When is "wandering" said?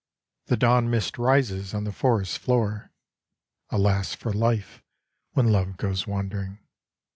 6.07-6.57